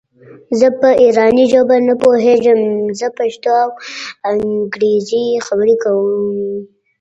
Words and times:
زه 0.59 0.67
په 0.79 0.89
ایراني 1.03 1.45
ژبه 1.53 1.75
نه 1.87 1.95
پوهېږم 2.03 2.61
زه 2.99 3.07
پښتو 3.17 3.51
او 3.63 3.67
انګرېزي 4.29 5.25
خبري 5.45 5.75
کوم. 5.83 6.31